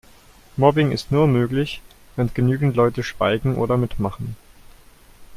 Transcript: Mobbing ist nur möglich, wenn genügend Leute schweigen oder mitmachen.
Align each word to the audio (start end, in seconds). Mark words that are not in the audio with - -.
Mobbing 0.57 0.91
ist 0.91 1.11
nur 1.11 1.27
möglich, 1.27 1.79
wenn 2.15 2.33
genügend 2.33 2.75
Leute 2.75 3.03
schweigen 3.03 3.55
oder 3.55 3.77
mitmachen. 3.77 4.35